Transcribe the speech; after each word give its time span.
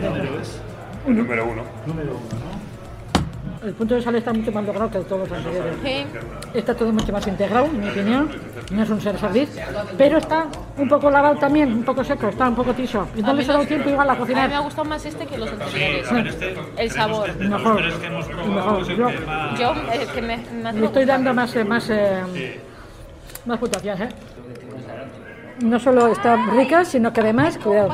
¿Qué 0.00 0.08
número 0.08 0.40
es? 0.40 0.60
El 1.06 1.16
número 1.16 1.44
uno. 1.46 1.62
Número 1.86 2.10
uno, 2.12 2.20
¿no? 2.44 3.66
El 3.66 3.72
punto 3.74 3.94
de 3.96 4.02
sal 4.02 4.14
está 4.14 4.32
mucho 4.32 4.52
más 4.52 4.64
logrado 4.64 4.90
que 4.90 4.98
todos 5.00 5.28
los 5.28 5.38
anteriores. 5.38 5.74
Sí. 5.82 6.06
Está 6.54 6.74
todo 6.74 6.92
mucho 6.92 7.12
más 7.12 7.26
integrado, 7.26 7.66
en 7.66 7.80
mi 7.80 7.88
opinión. 7.88 8.30
No 8.70 8.82
es 8.82 8.90
un 8.90 9.00
ser 9.00 9.18
servir, 9.18 9.48
pero 9.96 10.18
está 10.18 10.46
un 10.76 10.88
poco 10.88 11.10
lavado 11.10 11.36
también, 11.36 11.72
un 11.72 11.82
poco 11.82 12.04
seco, 12.04 12.28
está 12.28 12.48
un 12.48 12.54
poco 12.54 12.74
tiso. 12.74 13.08
Y 13.16 13.22
no 13.22 13.30
A 13.30 13.32
le 13.32 13.42
mí 13.42 13.48
ha 13.48 13.52
dado 13.52 13.66
tiempo 13.66 13.88
igual 13.90 14.08
a 14.10 14.12
A 14.12 14.16
mí 14.16 14.20
me 14.20 14.32
ha 14.34 14.34
cocinar. 14.44 14.62
gustado 14.62 14.84
más 14.88 15.04
este 15.04 15.26
que 15.26 15.38
los 15.38 15.48
Sí, 15.48 15.54
anteriores. 15.60 16.12
ver, 16.12 16.26
este, 16.28 16.54
El 16.76 16.90
sabor. 16.90 17.28
los 17.28 17.36
Mejor. 17.38 17.82
Mejor. 18.48 18.84
Yo- 18.88 19.10
Yo, 19.58 19.74
el 19.92 20.08
que 20.08 20.22
me, 20.22 20.36
me 20.62 20.68
hace 20.68 20.78
Le 20.80 20.86
estoy 20.86 21.04
dando 21.04 21.34
más, 21.34 21.56
eh, 21.56 21.64
más, 21.64 21.88
eh, 21.90 22.60
más 23.46 23.58
puntuación, 23.58 24.02
¿eh? 24.02 24.08
No 25.62 25.80
solo 25.80 26.08
está 26.08 26.36
rica, 26.52 26.84
sino 26.84 27.12
que 27.12 27.20
además, 27.20 27.58
cuidado, 27.58 27.90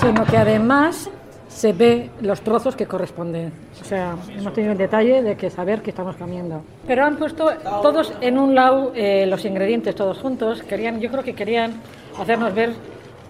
sino 0.00 0.24
que 0.26 0.36
además 0.36 1.08
se 1.48 1.72
ve 1.72 2.10
los 2.20 2.40
trozos 2.42 2.76
que 2.76 2.86
corresponden. 2.86 3.52
O 3.80 3.84
sea, 3.84 4.14
hemos 4.36 4.52
tenido 4.52 4.72
el 4.72 4.78
detalle 4.78 5.22
de 5.22 5.36
que 5.36 5.50
saber 5.50 5.82
qué 5.82 5.90
estamos 5.90 6.14
comiendo. 6.16 6.62
Pero 6.86 7.04
han 7.04 7.16
puesto 7.16 7.50
todos 7.82 8.12
en 8.20 8.38
un 8.38 8.54
lado 8.54 8.92
eh, 8.94 9.26
los 9.26 9.44
ingredientes 9.44 9.94
todos 9.94 10.18
juntos. 10.18 10.62
Querían, 10.62 11.00
yo 11.00 11.10
creo 11.10 11.24
que 11.24 11.34
querían 11.34 11.72
hacernos 12.18 12.54
ver 12.54 12.72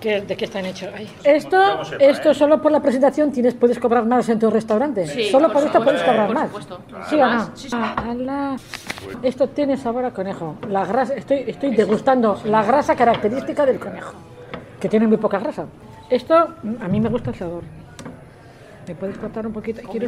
que- 0.00 0.20
de 0.20 0.36
qué 0.36 0.44
están 0.44 0.64
hechos. 0.66 0.90
Ay. 0.96 1.08
Esto, 1.24 1.58
esto 1.98 2.34
solo 2.34 2.60
por 2.60 2.70
la 2.72 2.80
presentación 2.80 3.30
tienes, 3.32 3.54
puedes 3.54 3.78
cobrar 3.78 4.04
más 4.04 4.28
en 4.28 4.38
tu 4.38 4.50
restaurante. 4.50 5.06
Sí, 5.06 5.24
solo 5.30 5.46
por 5.46 5.54
por 5.58 5.64
esto 5.66 5.82
puedes 5.84 6.02
cobrar 6.02 6.26
por 6.26 6.34
más. 6.36 6.50
¿Sí 7.08 7.16
o 7.20 7.26
no? 7.26 7.50
Ah. 7.72 8.56
Esto 9.22 9.48
tiene 9.48 9.76
sabor 9.76 10.04
a 10.04 10.10
conejo. 10.12 10.56
La 10.68 10.84
grasa, 10.84 11.14
estoy, 11.14 11.44
estoy 11.46 11.74
degustando 11.74 12.38
la 12.44 12.62
grasa 12.64 12.94
característica 12.94 13.64
del 13.64 13.78
conejo, 13.78 14.12
que 14.80 14.88
tiene 14.88 15.06
muy 15.06 15.16
poca 15.16 15.38
grasa. 15.38 15.66
Esto, 16.10 16.34
a 16.34 16.88
mí 16.88 17.00
me 17.00 17.08
gusta 17.08 17.30
el 17.30 17.36
sabor. 17.36 17.62
¿Me 18.88 18.94
puedes 18.94 19.18
cortar 19.18 19.46
un 19.46 19.52
poquito? 19.52 19.82
Quiero, 19.90 20.06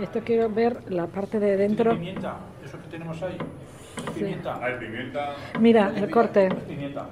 esto 0.00 0.20
quiero 0.24 0.48
ver 0.48 0.78
la 0.90 1.06
parte 1.06 1.40
de 1.40 1.56
dentro. 1.56 1.90
Pimienta, 1.92 2.36
eso 2.64 2.78
que 2.80 2.88
tenemos 2.88 3.20
ahí. 3.22 3.36
¿Es 3.96 4.10
Pimienta. 4.12 4.64
Hay 4.64 4.78
pimienta. 4.78 5.34
Mira, 5.60 5.92
el 5.96 6.08
corte. 6.10 6.48
Pimienta. 6.68 7.06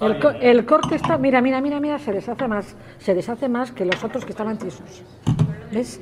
El, 0.00 0.18
co- 0.20 0.30
el 0.30 0.64
corte 0.64 0.94
está, 0.94 1.18
mira, 1.18 1.40
mira, 1.40 1.60
mira, 1.60 1.80
mira, 1.80 1.98
se 1.98 2.12
deshace 2.12 2.46
más, 2.46 2.76
se 2.98 3.14
deshace 3.14 3.48
más 3.48 3.72
que 3.72 3.84
los 3.84 4.02
otros 4.04 4.24
que 4.24 4.30
estaban 4.30 4.58
tisos. 4.58 5.02
¿Ves? 5.72 6.00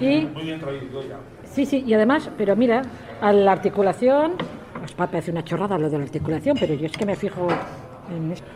Y 0.00 0.22
Muy 0.32 0.44
bien 0.44 0.58
traído 0.60 1.02
ya. 1.02 1.16
Sí, 1.44 1.66
sí, 1.66 1.84
y 1.86 1.94
además, 1.94 2.30
pero 2.38 2.56
mira, 2.56 2.82
a 3.20 3.32
la 3.32 3.52
articulación, 3.52 4.32
os 4.82 4.96
va 4.98 5.04
a 5.04 5.10
parecer 5.10 5.32
una 5.34 5.44
chorrada 5.44 5.78
lo 5.78 5.90
de 5.90 5.98
la 5.98 6.04
articulación, 6.04 6.56
pero 6.58 6.74
yo 6.74 6.86
es 6.86 6.92
que 6.92 7.04
me 7.06 7.14
fijo 7.16 7.46
en 8.14 8.32
esto. 8.32 8.46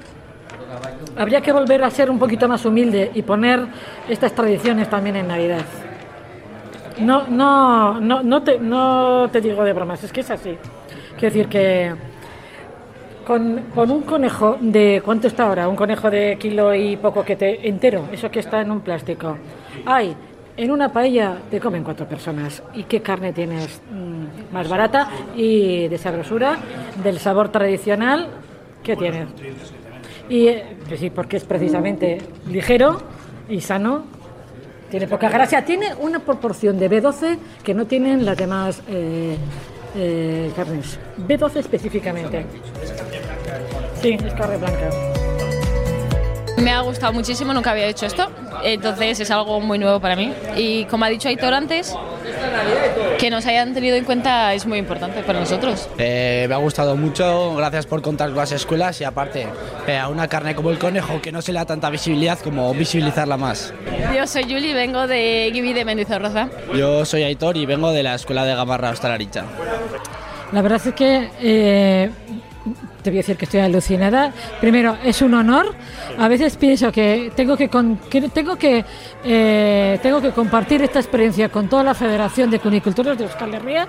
Habría 1.17 1.41
que 1.41 1.53
volver 1.53 1.83
a 1.85 1.91
ser 1.91 2.11
un 2.11 2.19
poquito 2.19 2.49
más 2.49 2.65
humilde 2.65 3.11
y 3.15 3.23
poner 3.23 3.67
estas 4.09 4.35
tradiciones 4.35 4.89
también 4.89 5.17
en 5.17 5.29
Navidad. 5.29 5.65
No, 6.99 7.27
no, 7.27 8.01
no, 8.01 8.23
no 8.23 8.43
te, 8.43 8.59
no 8.59 9.29
te 9.31 9.41
digo 9.41 9.65
de 9.65 9.73
bromas, 9.73 10.03
es 10.05 10.13
que 10.13 10.21
es 10.21 10.31
así. 10.31 10.57
Quiero 11.19 11.35
decir 11.35 11.49
que 11.49 11.95
con, 13.27 13.63
con 13.75 13.91
un 13.91 14.03
conejo 14.03 14.59
de, 14.61 15.03
¿cuánto 15.05 15.27
está 15.27 15.47
ahora? 15.47 15.69
Un 15.69 15.77
conejo 15.77 16.11
de 16.11 16.37
kilo 16.39 16.75
y 16.75 16.97
poco 16.97 17.25
que 17.25 17.37
te 17.37 17.69
entero, 17.69 18.09
eso 18.13 18.31
que 18.31 18.41
está 18.41 18.61
en 18.61 18.71
un 18.71 18.81
plástico. 18.81 19.37
Hay, 19.87 20.15
en 20.57 20.71
una 20.71 20.93
paella 20.93 21.39
te 21.51 21.59
comen 21.59 21.83
cuatro 21.83 22.07
personas. 22.07 22.63
¿Y 22.75 22.85
qué 22.85 23.03
carne 23.03 23.33
tienes 23.33 23.81
mm, 23.91 24.53
más 24.53 24.69
barata 24.69 25.09
y 25.37 25.89
de 25.89 25.99
sabrosura, 25.99 26.57
del 27.03 27.19
sabor 27.19 27.49
tradicional? 27.49 28.29
¿Qué 28.83 28.97
tienes? 28.97 29.29
Y 30.29 30.49
eh, 30.49 30.77
sí, 30.99 31.11
porque 31.11 31.37
es 31.37 31.45
precisamente 31.45 32.19
ligero 32.49 33.01
y 33.49 33.61
sano. 33.61 34.05
Tiene 34.91 35.07
poca 35.09 35.29
grasa, 35.29 35.63
tiene 35.63 35.95
una 35.95 36.21
proporción 36.21 36.79
de 36.79 36.91
B12 36.91 37.39
que 37.65 37.75
no 37.75 37.87
tienen 37.87 38.25
las 38.25 38.37
demás 38.37 38.81
eh, 38.89 39.37
eh, 39.97 40.53
carnes. 40.55 40.99
B12 41.27 41.57
específicamente. 41.57 42.47
Sí, 44.01 44.17
es 44.25 44.35
carne 44.35 44.57
blanca. 44.57 44.91
Me 46.59 46.71
ha 46.71 46.81
gustado 46.83 47.13
muchísimo, 47.13 47.53
nunca 47.53 47.73
había 47.73 47.87
hecho 47.87 48.07
esto, 48.07 48.31
entonces 48.65 49.21
es 49.21 49.31
algo 49.31 49.61
muy 49.61 49.79
nuevo 49.79 50.01
para 50.01 50.17
mí. 50.17 50.33
Y 50.57 50.85
como 50.87 51.05
ha 51.05 51.09
dicho 51.09 51.29
Aitor 51.29 51.55
antes, 51.55 51.95
que 53.19 53.31
nos 53.31 53.47
hayan 53.47 53.75
tenido 53.75 53.97
en 53.97 54.05
cuenta 54.05 54.55
es 54.55 54.67
muy 54.67 54.79
importante 54.79 55.23
para 55.23 55.41
nosotros. 55.41 55.89
Eh, 55.99 56.47
me 56.49 56.55
ha 56.55 56.59
gustado 56.59 56.97
mucho, 56.97 57.55
gracias 57.57 57.87
por 57.87 58.03
contar 58.03 58.31
las 58.31 58.53
escuelas 58.53 59.01
y 59.01 59.05
aparte 59.05 59.47
eh, 59.87 59.99
a 59.99 60.09
una 60.09 60.29
carne 60.29 60.55
como 60.55 60.71
el 60.71 60.79
conejo 60.79 61.21
que 61.21 61.33
no 61.33 61.43
se 61.43 61.53
le 61.53 61.59
da 61.59 61.65
tanta 61.67 61.91
visibilidad 61.91 62.39
como 62.39 62.73
visibilizarla 62.75 63.37
más. 63.37 63.73
Yo 64.15 64.27
soy 64.27 64.45
Juli, 64.45 64.73
vengo 64.73 65.07
de 65.07 65.51
Gibi 65.53 65.73
de 65.73 65.85
Mendizorroza. 65.85 66.49
Yo 66.75 67.05
soy 67.05 67.23
Aitor 67.23 67.57
y 67.57 67.67
vengo 67.67 67.93
de 67.93 68.03
la 68.03 68.15
escuela 68.15 68.45
de 68.45 68.55
Gamarra 68.55 68.91
Hostalaricha. 68.91 69.45
La 70.53 70.63
verdad 70.63 70.81
es 70.85 70.95
que 70.95 71.31
eh, 71.41 72.11
te 73.05 73.11
voy 73.11 73.19
a 73.19 73.21
decir 73.21 73.37
que 73.37 73.45
estoy 73.45 73.61
alucinada. 73.61 74.33
Primero, 74.61 74.97
es 75.05 75.21
un 75.21 75.35
honor. 75.35 75.75
A 76.19 76.27
veces 76.27 76.57
pienso 76.57 76.91
que 76.91 77.31
tengo 77.37 77.55
que, 77.57 77.69
con- 77.69 77.99
que 77.99 78.23
tengo 78.31 78.57
que 78.57 78.83
eh, 79.23 79.99
tengo 80.03 80.21
que 80.23 80.31
compartir 80.31 80.83
esta 80.83 80.99
experiencia 81.01 81.51
con 81.51 81.69
toda 81.69 81.83
la 81.85 81.95
Federación 81.95 82.51
de 82.51 82.59
Cunicultores 82.61 83.19
de 83.19 83.25
Euskal 83.25 83.55
Herria 83.55 83.87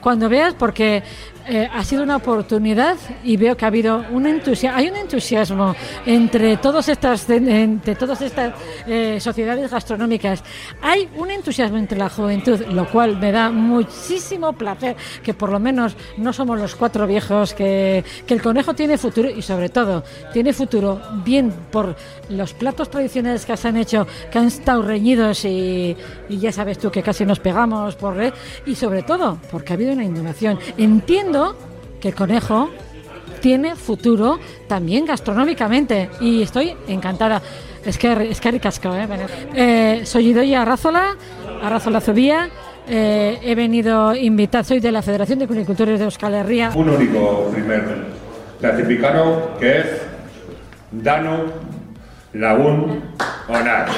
cuando 0.00 0.28
veas, 0.28 0.54
porque 0.54 1.02
eh, 1.46 1.66
ha 1.72 1.82
sido 1.82 2.02
una 2.02 2.16
oportunidad 2.16 2.96
y 3.24 3.38
veo 3.38 3.56
que 3.56 3.64
ha 3.64 3.68
habido 3.68 4.04
un 4.10 4.26
entusiasmo, 4.26 4.78
hay 4.78 4.88
un 4.90 4.96
entusiasmo 4.96 5.74
entre 6.04 6.58
todas 6.58 6.88
estas, 6.90 7.28
entre 7.30 7.94
todas 7.94 8.20
estas 8.20 8.52
eh, 8.86 9.18
sociedades 9.18 9.70
gastronómicas. 9.70 10.44
Hay 10.82 11.08
un 11.16 11.30
entusiasmo 11.30 11.78
entre 11.78 11.96
la 11.98 12.10
juventud, 12.10 12.60
lo 12.70 12.86
cual 12.88 13.16
me 13.18 13.32
da 13.32 13.50
muchísimo 13.50 14.52
placer 14.52 14.94
que 15.22 15.32
por 15.32 15.50
lo 15.50 15.58
menos 15.58 15.96
no 16.18 16.32
somos 16.34 16.58
los 16.58 16.74
cuatro 16.74 17.06
viejos, 17.06 17.54
que, 17.54 18.04
que 18.26 18.34
el 18.34 18.42
conejo 18.58 18.74
tiene 18.74 18.98
futuro 18.98 19.30
y 19.30 19.40
sobre 19.40 19.68
todo 19.68 20.02
tiene 20.32 20.52
futuro 20.52 21.00
bien 21.24 21.52
por 21.70 21.94
los 22.28 22.54
platos 22.54 22.90
tradicionales 22.90 23.46
que 23.46 23.56
se 23.56 23.68
han 23.68 23.76
hecho, 23.76 24.04
que 24.32 24.36
han 24.36 24.48
estado 24.48 24.82
reñidos 24.82 25.44
y, 25.44 25.96
ya 26.28 26.50
sabes 26.50 26.76
tú 26.80 26.90
que 26.90 27.00
casi 27.00 27.24
nos 27.24 27.38
pegamos 27.38 27.94
por 27.94 28.20
eh, 28.20 28.32
y 28.66 28.74
sobre 28.74 29.04
todo 29.04 29.38
porque 29.52 29.72
ha 29.72 29.76
habido 29.76 29.92
una 29.92 30.02
innovación. 30.02 30.58
Entiendo 30.76 31.54
que 32.00 32.08
el 32.08 32.16
conejo 32.16 32.68
tiene 33.40 33.76
futuro 33.76 34.40
también 34.66 35.06
gastronómicamente 35.06 36.10
y 36.20 36.42
estoy 36.42 36.74
encantada. 36.88 37.40
Es 37.84 37.96
que 37.96 38.28
es 38.28 38.40
que 38.40 38.50
ricasco, 38.50 38.92
¿eh? 38.92 39.06
Eh, 39.54 40.00
soy 40.04 40.30
Idoia 40.30 40.62
Arrazola, 40.62 41.16
Arrazola 41.62 42.00
Zubía. 42.00 42.50
eh, 42.88 43.38
he 43.40 43.54
venido 43.54 44.16
invitada, 44.16 44.64
soy 44.64 44.80
de 44.80 44.90
la 44.90 45.02
Federación 45.02 45.38
de 45.38 45.46
Cunicultores 45.46 46.00
de 46.00 46.06
Euskal 46.06 46.34
Herria. 46.34 46.72
Un 46.74 46.88
único 46.88 47.50
primer 47.52 48.17
clasificado 48.58 49.56
que 49.58 49.78
es 49.78 49.86
Dano 50.90 51.44
Lagun 52.32 53.02
Onar. 53.48 53.88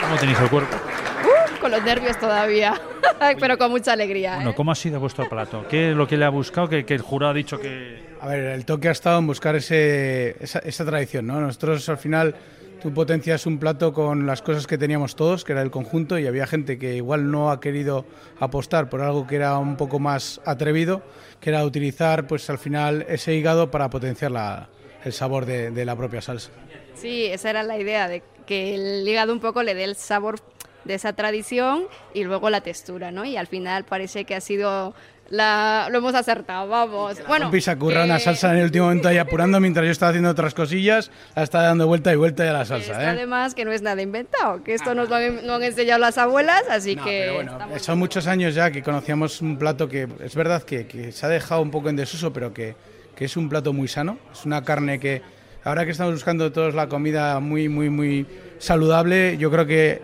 ¿Cómo 0.00 0.16
tenéis 0.16 0.40
el 0.40 0.50
cuerpo? 0.50 0.76
Uh, 1.24 1.60
con 1.60 1.70
los 1.70 1.82
nervios 1.82 2.18
todavía, 2.18 2.74
pero 3.40 3.56
con 3.56 3.70
mucha 3.70 3.92
alegría. 3.92 4.36
Bueno, 4.36 4.50
¿eh? 4.50 4.54
¿cómo 4.54 4.72
ha 4.72 4.74
sido 4.74 5.00
vuestro 5.00 5.28
plato? 5.28 5.64
¿Qué 5.68 5.90
es 5.90 5.96
lo 5.96 6.06
que 6.06 6.16
le 6.16 6.24
ha 6.26 6.28
buscado? 6.28 6.68
Que, 6.68 6.84
que 6.84 6.94
el 6.94 7.00
jurado 7.00 7.32
ha 7.32 7.34
dicho 7.34 7.58
que... 7.58 8.12
A 8.20 8.28
ver, 8.28 8.40
el 8.40 8.64
toque 8.64 8.88
ha 8.88 8.92
estado 8.92 9.18
en 9.18 9.26
buscar 9.26 9.56
ese, 9.56 10.36
esa, 10.38 10.60
esa 10.60 10.84
tradición, 10.84 11.26
¿no? 11.26 11.40
Nosotros 11.40 11.88
al 11.88 11.98
final 11.98 12.36
tú 12.82 12.92
potencias 12.92 13.46
un 13.46 13.58
plato 13.58 13.92
con 13.92 14.26
las 14.26 14.42
cosas 14.42 14.66
que 14.66 14.76
teníamos 14.76 15.14
todos, 15.14 15.44
que 15.44 15.52
era 15.52 15.62
el 15.62 15.70
conjunto, 15.70 16.18
y 16.18 16.26
había 16.26 16.46
gente 16.48 16.78
que 16.78 16.96
igual 16.96 17.30
no 17.30 17.50
ha 17.50 17.60
querido 17.60 18.04
apostar 18.40 18.88
por 18.88 19.00
algo 19.00 19.26
que 19.26 19.36
era 19.36 19.56
un 19.58 19.76
poco 19.76 20.00
más 20.00 20.40
atrevido, 20.44 21.02
que 21.40 21.50
era 21.50 21.64
utilizar 21.64 22.26
pues 22.26 22.50
al 22.50 22.58
final 22.58 23.06
ese 23.08 23.34
hígado 23.34 23.70
para 23.70 23.88
potenciar 23.88 24.32
la- 24.32 24.68
el 25.04 25.12
sabor 25.12 25.46
de, 25.46 25.70
de 25.70 25.84
la 25.84 25.96
propia 25.96 26.20
salsa. 26.20 26.50
Sí, 26.94 27.26
esa 27.26 27.50
era 27.50 27.62
la 27.62 27.78
idea, 27.78 28.08
de 28.08 28.22
que 28.46 28.74
el 28.74 29.06
hígado 29.08 29.32
un 29.32 29.40
poco 29.40 29.62
le 29.62 29.74
dé 29.74 29.84
el 29.84 29.94
sabor 29.96 30.40
de 30.84 30.94
esa 30.94 31.12
tradición 31.12 31.84
y 32.14 32.24
luego 32.24 32.50
la 32.50 32.60
textura, 32.62 33.12
¿no? 33.12 33.24
Y 33.24 33.36
al 33.36 33.46
final 33.46 33.84
parece 33.84 34.24
que 34.24 34.34
ha 34.34 34.40
sido... 34.40 34.94
La, 35.32 35.88
lo 35.90 35.96
hemos 35.96 36.14
acertado, 36.14 36.68
vamos. 36.68 37.16
Bueno, 37.26 37.46
Compi 37.46 37.62
se 37.62 37.74
currado 37.78 38.04
que- 38.04 38.10
una 38.10 38.18
salsa 38.18 38.50
en 38.52 38.58
el 38.58 38.64
último 38.64 38.84
momento 38.84 39.08
ahí 39.08 39.16
apurando 39.16 39.58
mientras 39.60 39.86
yo 39.86 39.90
estaba 39.90 40.10
haciendo 40.10 40.28
otras 40.28 40.52
cosillas, 40.52 41.10
la 41.34 41.42
está 41.42 41.62
dando 41.62 41.86
vuelta 41.86 42.12
y 42.12 42.16
vuelta 42.16 42.44
ya 42.44 42.52
la 42.52 42.66
salsa, 42.66 43.02
¿eh? 43.02 43.06
además 43.06 43.54
que 43.54 43.64
no 43.64 43.72
es 43.72 43.80
nada 43.80 44.02
inventado, 44.02 44.62
que 44.62 44.74
esto 44.74 44.94
nos 44.94 45.08
lo 45.08 45.14
han, 45.16 45.46
lo 45.46 45.54
han 45.54 45.62
enseñado 45.62 46.00
las 46.00 46.18
abuelas, 46.18 46.62
así 46.68 46.96
No, 46.96 47.04
que... 47.04 47.20
pero 47.22 47.34
bueno, 47.34 47.78
son 47.78 47.98
muchos 47.98 48.26
años 48.26 48.54
ya 48.54 48.70
que 48.70 48.82
conocíamos 48.82 49.40
un 49.40 49.56
plato 49.56 49.88
que 49.88 50.06
es 50.22 50.34
verdad 50.34 50.62
que, 50.64 50.86
que 50.86 51.12
se 51.12 51.24
ha 51.24 51.30
dejado 51.30 51.62
un 51.62 51.70
poco 51.70 51.88
en 51.88 51.96
desuso, 51.96 52.30
pero 52.34 52.52
que, 52.52 52.76
que 53.16 53.24
es 53.24 53.34
un 53.38 53.48
plato 53.48 53.72
muy 53.72 53.88
sano. 53.88 54.18
Es 54.34 54.44
una 54.44 54.62
carne 54.62 55.00
que, 55.00 55.22
ahora 55.64 55.86
que 55.86 55.92
estamos 55.92 56.12
buscando 56.12 56.52
todos 56.52 56.74
la 56.74 56.88
comida 56.88 57.40
muy, 57.40 57.70
muy, 57.70 57.88
muy 57.88 58.26
saludable, 58.58 59.38
yo 59.38 59.50
creo 59.50 59.64
que 59.64 60.02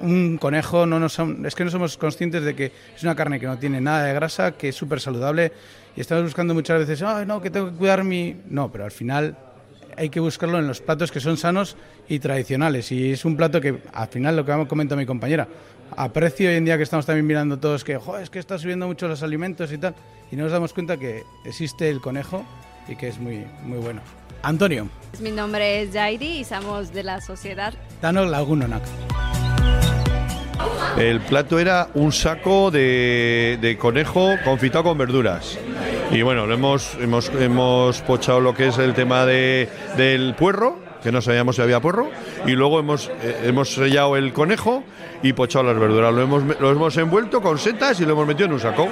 un 0.00 0.38
conejo 0.38 0.86
no 0.86 0.98
nos 0.98 1.18
es 1.18 1.54
que 1.54 1.64
no 1.64 1.70
somos 1.70 1.96
conscientes 1.96 2.42
de 2.44 2.54
que 2.54 2.72
es 2.94 3.02
una 3.02 3.14
carne 3.14 3.40
que 3.40 3.46
no 3.46 3.58
tiene 3.58 3.80
nada 3.80 4.04
de 4.04 4.14
grasa, 4.14 4.52
que 4.52 4.68
es 4.68 4.76
súper 4.76 5.00
saludable 5.00 5.52
y 5.96 6.00
estamos 6.00 6.24
buscando 6.24 6.54
muchas 6.54 6.78
veces, 6.80 7.02
Ay, 7.02 7.26
no, 7.26 7.40
que 7.40 7.50
tengo 7.50 7.70
que 7.70 7.76
cuidar 7.76 8.04
mi... 8.04 8.36
No, 8.50 8.70
pero 8.70 8.84
al 8.84 8.90
final 8.90 9.36
hay 9.96 10.10
que 10.10 10.20
buscarlo 10.20 10.58
en 10.58 10.66
los 10.66 10.80
platos 10.80 11.10
que 11.10 11.20
son 11.20 11.36
sanos 11.38 11.76
y 12.08 12.18
tradicionales 12.18 12.92
y 12.92 13.12
es 13.12 13.24
un 13.24 13.36
plato 13.36 13.60
que 13.60 13.80
al 13.92 14.08
final 14.08 14.36
lo 14.36 14.44
que 14.44 14.66
comenta 14.68 14.94
mi 14.94 15.06
compañera, 15.06 15.48
aprecio 15.96 16.50
hoy 16.50 16.56
en 16.56 16.64
día 16.66 16.76
que 16.76 16.82
estamos 16.82 17.06
también 17.06 17.26
mirando 17.26 17.58
todos 17.58 17.82
que, 17.82 17.96
"Jo, 17.96 18.18
es 18.18 18.28
que 18.28 18.38
está 18.38 18.58
subiendo 18.58 18.86
mucho 18.86 19.08
los 19.08 19.22
alimentos 19.22 19.72
y 19.72 19.78
tal 19.78 19.94
y 20.30 20.36
no 20.36 20.44
nos 20.44 20.52
damos 20.52 20.72
cuenta 20.74 20.96
que 20.98 21.22
existe 21.44 21.88
el 21.88 22.00
conejo 22.00 22.44
y 22.88 22.96
que 22.96 23.08
es 23.08 23.18
muy, 23.18 23.44
muy 23.62 23.78
bueno. 23.78 24.00
Antonio, 24.42 24.88
Mi 25.20 25.30
nombre 25.30 25.82
es 25.82 25.92
Jairi 25.92 26.40
y 26.40 26.44
somos 26.44 26.92
de 26.92 27.02
la 27.02 27.20
sociedad 27.20 27.72
danos 28.02 28.30
lagunonak. 28.30 28.82
El 30.98 31.20
plato 31.20 31.58
era 31.58 31.88
un 31.92 32.10
saco 32.10 32.70
de, 32.70 33.58
de 33.60 33.76
conejo 33.76 34.34
confitado 34.44 34.84
con 34.84 34.96
verduras. 34.96 35.58
Y 36.10 36.22
bueno, 36.22 36.46
lo 36.46 36.54
hemos, 36.54 36.94
hemos, 37.00 37.28
hemos 37.28 38.00
pochado 38.00 38.40
lo 38.40 38.54
que 38.54 38.68
es 38.68 38.78
el 38.78 38.94
tema 38.94 39.26
de, 39.26 39.68
del 39.98 40.34
puerro, 40.34 40.78
que 41.02 41.12
no 41.12 41.20
sabíamos 41.20 41.56
si 41.56 41.62
había 41.62 41.80
puerro, 41.80 42.08
y 42.46 42.52
luego 42.52 42.80
hemos, 42.80 43.10
eh, 43.22 43.42
hemos 43.44 43.74
sellado 43.74 44.16
el 44.16 44.32
conejo 44.32 44.84
y 45.22 45.34
pochado 45.34 45.66
las 45.66 45.78
verduras. 45.78 46.14
Lo 46.14 46.22
hemos, 46.22 46.42
lo 46.60 46.70
hemos 46.70 46.96
envuelto 46.96 47.42
con 47.42 47.58
setas 47.58 48.00
y 48.00 48.06
lo 48.06 48.12
hemos 48.12 48.26
metido 48.26 48.46
en 48.46 48.52
un 48.54 48.60
saco. 48.60 48.88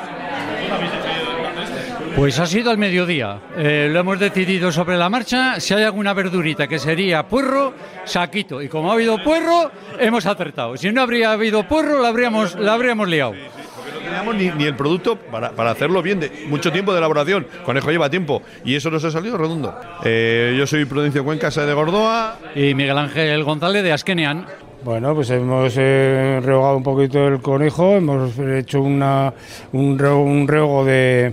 Pues 2.17 2.39
ha 2.39 2.47
sido 2.47 2.71
al 2.71 2.79
mediodía. 2.79 3.41
Eh, 3.57 3.89
lo 3.93 4.01
hemos 4.01 4.19
decidido 4.21 4.71
sobre 4.71 4.97
la 4.97 5.09
marcha. 5.09 5.59
Si 5.59 5.75
hay 5.75 5.83
alguna 5.83 6.15
verdurita 6.15 6.69
que 6.69 6.79
sería 6.79 7.25
puerro, 7.27 7.75
saquito. 8.05 8.63
Y 8.63 8.69
como 8.69 8.91
ha 8.91 8.95
habido 8.95 9.23
puerro, 9.23 9.71
hemos 9.99 10.25
acertado. 10.25 10.77
Si 10.77 10.91
no 10.93 11.03
habría 11.03 11.33
habido 11.33 11.67
puerro, 11.67 12.01
la 12.01 12.09
habríamos, 12.09 12.55
la 12.55 12.75
habríamos 12.75 13.09
liado. 13.09 13.33
No 13.33 14.01
teníamos 14.11 14.37
ni, 14.37 14.49
ni 14.51 14.65
el 14.65 14.77
producto 14.77 15.17
para, 15.17 15.51
para 15.51 15.73
hacerlo 15.73 16.03
bien, 16.03 16.21
de 16.21 16.31
mucho 16.47 16.71
tiempo 16.71 16.93
de 16.93 16.99
elaboración. 16.99 17.47
Conejo 17.65 17.91
lleva 17.91 18.09
tiempo 18.09 18.43
y 18.65 18.77
eso 18.77 18.91
nos 18.91 19.03
ha 19.05 19.11
salido 19.11 19.37
redondo. 19.37 19.75
Eh, 20.05 20.55
yo 20.57 20.67
soy 20.69 20.85
Prudencio 20.85 21.25
Cuencasa 21.25 21.67
de 21.67 21.75
Gordoa. 21.75 22.39
Y 22.55 22.75
Miguel 22.75 22.97
Ángel 22.99 23.43
González 23.43 23.83
de 23.83 23.93
Asquenean. 23.93 24.47
Bueno, 24.85 25.15
pues 25.15 25.31
hemos 25.31 25.75
eh, 25.79 26.41
rehogado 26.45 26.77
un 26.77 26.83
poquito 26.83 27.27
el 27.27 27.41
conejo, 27.41 27.97
hemos 27.97 28.39
hecho 28.39 28.83
una, 28.83 29.33
un, 29.73 29.99
re- 29.99 30.11
un 30.13 30.47
rehog 30.47 30.85
de, 30.85 31.33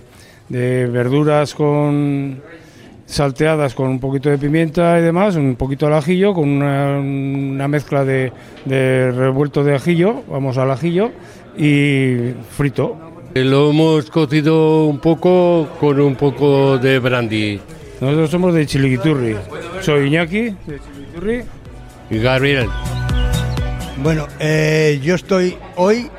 de 0.51 0.88
verduras 0.88 1.56
con 1.56 2.42
salteadas 3.06 3.74
con 3.74 3.89
un 3.89 4.00
poquito 4.00 4.30
de 4.30 4.38
pimienta 4.38 4.98
y 5.00 5.01
demás, 5.01 5.36
un 5.36 5.56
poquito 5.56 5.88
al 5.88 5.94
ajillo, 5.94 6.33
con 6.33 6.48
una, 6.48 7.00
una 7.00 7.68
mezcla 7.68 8.06
de, 8.06 8.31
de 8.65 9.12
revuelto 9.12 9.63
de 9.63 9.75
ajillo, 9.75 10.24
vamos 10.30 10.57
al 10.57 10.71
ajillo, 10.71 11.12
y 11.57 12.33
frito. 12.51 12.98
Lo 13.33 13.69
hemos 13.69 14.09
cocido 14.09 14.86
un 14.86 15.00
poco 15.00 15.69
con 15.80 16.00
un 16.00 16.15
poco 16.15 16.77
de 16.77 17.00
brandy. 17.00 17.59
Nosotros 18.01 18.30
somos 18.30 18.53
de 18.53 18.65
Chiliquiturri. 18.65 19.36
Soy 19.81 20.07
Iñaki, 20.07 20.42
de 20.42 20.80
Chiliquiturri. 20.80 21.44
Y 22.09 22.18
Gabriel. 22.18 22.68
Bueno, 24.03 24.27
eh, 24.39 25.00
yo 25.03 25.15
estoy 25.15 25.56
hoy 25.75 26.09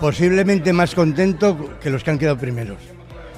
posiblemente 0.00 0.72
más 0.72 0.94
contento 0.94 1.70
que 1.80 1.88
los 1.90 2.02
que 2.02 2.10
han 2.10 2.18
quedado 2.18 2.36
primeros. 2.36 2.91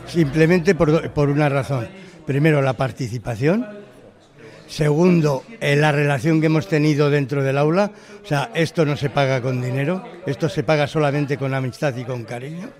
Simplemente 0.06 0.75
por, 0.75 1.11
por 1.11 1.29
una 1.29 1.49
razón. 1.49 1.89
Primero, 2.27 2.62
la 2.62 2.75
participación. 2.75 3.67
Segundo, 4.67 5.45
eh, 5.61 5.77
la 5.77 5.93
relación 5.93 6.41
que 6.41 6.47
hemos 6.47 6.69
tenido 6.69 7.11
dentro 7.11 7.43
del 7.43 7.59
aula. 7.59 7.91
O 8.23 8.27
sea, 8.27 8.51
esto 8.55 8.85
no 8.85 8.97
se 8.97 9.11
paga 9.11 9.41
con 9.43 9.61
dinero, 9.61 10.03
esto 10.27 10.49
se 10.49 10.62
paga 10.62 10.87
solamente 10.87 11.37
con 11.37 11.55
amistad 11.55 11.95
y 11.97 12.05
con 12.05 12.25
cariño. 12.25 12.71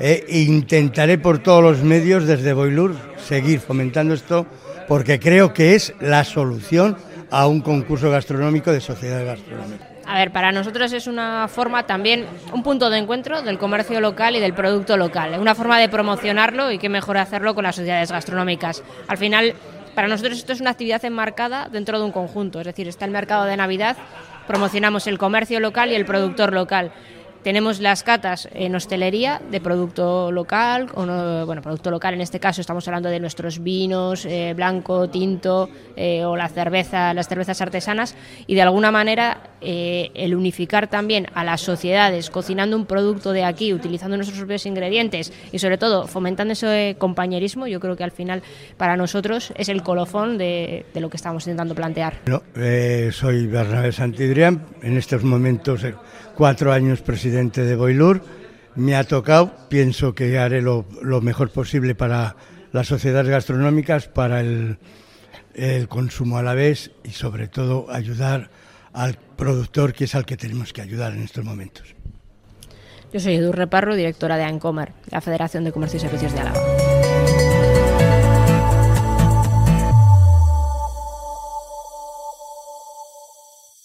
Eh, 0.00 0.24
intentaré 0.28 1.18
por 1.18 1.38
todos 1.38 1.62
los 1.62 1.82
medios 1.82 2.26
desde 2.26 2.52
Boilur 2.52 2.94
seguir 3.16 3.60
fomentando 3.60 4.12
esto 4.12 4.46
porque 4.88 5.20
creo 5.20 5.54
que 5.54 5.74
es 5.74 5.94
la 6.00 6.24
solución 6.24 6.96
a 7.30 7.46
un 7.46 7.60
concurso 7.60 8.10
gastronómico 8.10 8.72
de 8.72 8.80
sociedad 8.80 9.24
gastronómica. 9.24 9.93
A 10.06 10.18
ver, 10.18 10.30
para 10.30 10.52
nosotros 10.52 10.92
es 10.92 11.06
una 11.06 11.48
forma 11.48 11.86
también, 11.86 12.26
un 12.52 12.62
punto 12.62 12.90
de 12.90 12.98
encuentro 12.98 13.42
del 13.42 13.58
comercio 13.58 14.00
local 14.00 14.36
y 14.36 14.40
del 14.40 14.52
producto 14.52 14.96
local. 14.96 15.38
Una 15.40 15.54
forma 15.54 15.78
de 15.78 15.88
promocionarlo 15.88 16.70
y 16.70 16.78
qué 16.78 16.88
mejor 16.88 17.16
hacerlo 17.16 17.54
con 17.54 17.64
las 17.64 17.76
sociedades 17.76 18.12
gastronómicas. 18.12 18.82
Al 19.08 19.16
final, 19.16 19.54
para 19.94 20.08
nosotros 20.08 20.38
esto 20.38 20.52
es 20.52 20.60
una 20.60 20.70
actividad 20.70 21.04
enmarcada 21.04 21.68
dentro 21.70 21.98
de 21.98 22.04
un 22.04 22.12
conjunto. 22.12 22.60
Es 22.60 22.66
decir, 22.66 22.86
está 22.88 23.04
el 23.04 23.12
mercado 23.12 23.44
de 23.44 23.56
Navidad, 23.56 23.96
promocionamos 24.46 25.06
el 25.06 25.18
comercio 25.18 25.58
local 25.60 25.90
y 25.90 25.94
el 25.94 26.04
productor 26.04 26.52
local. 26.52 26.92
Tenemos 27.44 27.78
las 27.78 28.02
catas 28.02 28.48
en 28.54 28.74
hostelería 28.74 29.42
de 29.50 29.60
producto 29.60 30.32
local, 30.32 30.86
bueno, 30.94 31.60
producto 31.60 31.90
local 31.90 32.14
en 32.14 32.22
este 32.22 32.40
caso 32.40 32.62
estamos 32.62 32.88
hablando 32.88 33.10
de 33.10 33.20
nuestros 33.20 33.62
vinos, 33.62 34.24
eh, 34.24 34.54
blanco, 34.56 35.10
tinto 35.10 35.68
eh, 35.94 36.24
o 36.24 36.36
la 36.36 36.48
cerveza, 36.48 37.12
las 37.12 37.28
cervezas 37.28 37.60
artesanas 37.60 38.16
y 38.46 38.54
de 38.54 38.62
alguna 38.62 38.90
manera 38.90 39.42
eh, 39.60 40.10
el 40.14 40.34
unificar 40.34 40.88
también 40.88 41.26
a 41.34 41.44
las 41.44 41.60
sociedades 41.60 42.30
cocinando 42.30 42.78
un 42.78 42.86
producto 42.86 43.32
de 43.32 43.44
aquí, 43.44 43.74
utilizando 43.74 44.16
nuestros 44.16 44.38
propios 44.38 44.64
ingredientes 44.64 45.30
y 45.52 45.58
sobre 45.58 45.76
todo 45.76 46.06
fomentando 46.06 46.54
ese 46.54 46.96
compañerismo, 46.98 47.66
yo 47.66 47.78
creo 47.78 47.94
que 47.94 48.04
al 48.04 48.12
final 48.12 48.42
para 48.78 48.96
nosotros 48.96 49.52
es 49.54 49.68
el 49.68 49.82
colofón 49.82 50.38
de, 50.38 50.86
lo 50.94 51.10
que 51.10 51.18
estamos 51.18 51.44
intentando 51.46 51.74
plantear. 51.74 52.20
Eh, 52.56 53.10
soy 53.12 53.46
Bernabé 53.48 53.92
Santidrián, 53.92 54.64
en 54.80 54.96
estos 54.96 55.22
momentos 55.24 55.84
cuatro 56.34 56.72
años 56.72 57.00
presidente 57.00 57.33
de 57.34 57.76
Boilur. 57.76 58.22
Me 58.76 58.94
ha 58.96 59.04
tocado, 59.04 59.54
pienso 59.68 60.14
que 60.14 60.38
haré 60.38 60.62
lo, 60.62 60.86
mejor 61.20 61.50
posible 61.50 61.94
para 61.94 62.36
las 62.72 62.86
sociedades 62.86 63.30
gastronómicas, 63.30 64.08
para 64.08 64.40
el, 64.40 64.78
el 65.54 65.88
consumo 65.88 66.38
a 66.38 66.42
la 66.42 66.54
vez 66.54 66.90
y 67.04 67.10
sobre 67.10 67.48
todo 67.48 67.86
ayudar 67.90 68.50
al 68.92 69.16
productor, 69.36 69.92
que 69.92 70.04
es 70.04 70.14
al 70.14 70.26
que 70.26 70.36
tenemos 70.36 70.72
que 70.72 70.82
ayudar 70.82 71.12
en 71.12 71.22
estos 71.22 71.44
momentos. 71.44 71.94
Yo 73.12 73.20
soy 73.20 73.34
Edu 73.34 73.52
Reparro, 73.52 73.94
directora 73.94 74.36
de 74.36 74.44
ANCOMER, 74.44 74.92
la 75.10 75.20
Federación 75.20 75.64
de 75.64 75.72
Comercio 75.72 75.98
y 75.98 76.00
Servicios 76.00 76.32
de 76.32 76.40
Álava. 76.40 76.73